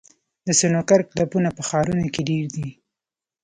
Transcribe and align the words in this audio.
د 0.45 0.47
سنوکر 0.59 0.99
کلبونه 1.09 1.49
په 1.57 1.61
ښارونو 1.69 2.07
کې 2.13 2.21
ډېر 2.29 2.45
دي. 2.55 2.67